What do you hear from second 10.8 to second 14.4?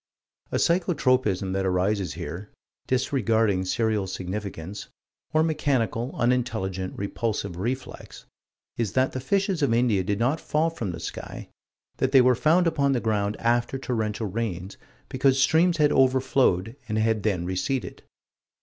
the sky; that they were found upon the ground after torrential